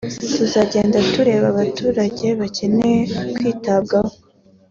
[0.35, 2.99] tuzagenda tureba abaturage bakeneye
[3.35, 4.13] kwitabwabo